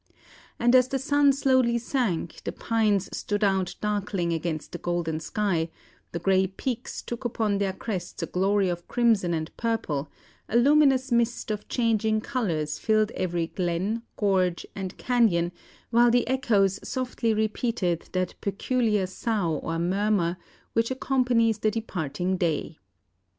[0.57, 5.69] And as the sun slowly sank, the pines stood out darkling against the golden sky,
[6.11, 10.09] the grey peaks took upon their crests a glory of crimson and purple,
[10.49, 15.51] a luminous mist of changing colours filled every glen, gorge, and canyon,
[15.91, 20.35] while the echoes softly repeated that peculiar sough or murmur
[20.73, 22.75] which accompanies the departing day.